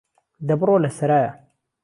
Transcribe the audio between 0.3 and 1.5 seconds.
ده بڕۆ له سهرایه